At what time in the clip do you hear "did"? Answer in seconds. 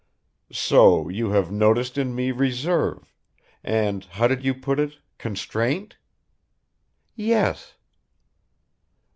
4.27-4.43